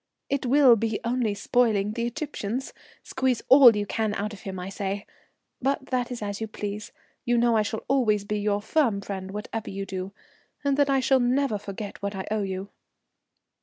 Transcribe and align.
"It 0.31 0.47
will 0.47 0.75
be 0.75 0.99
only 1.03 1.35
spoiling 1.35 1.91
the 1.91 2.07
Egyptians! 2.07 2.73
Squeeze 3.03 3.43
all 3.49 3.75
you 3.75 3.85
can 3.85 4.15
out 4.15 4.33
of 4.33 4.39
him, 4.41 4.57
I 4.57 4.67
say. 4.69 5.05
But 5.61 5.85
that 5.91 6.09
is 6.11 6.23
as 6.23 6.41
you 6.41 6.47
please. 6.47 6.91
You 7.23 7.37
know 7.37 7.55
I 7.55 7.61
shall 7.61 7.83
always 7.87 8.25
be 8.25 8.39
your 8.39 8.63
firm 8.63 9.01
friend 9.01 9.29
whatever 9.29 9.69
you 9.69 9.85
do, 9.85 10.11
and 10.63 10.75
that 10.77 10.89
I 10.89 11.01
shall 11.01 11.19
never 11.19 11.59
forget 11.59 12.01
what 12.01 12.15
I 12.15 12.25
owe 12.31 12.41
you." 12.41 12.71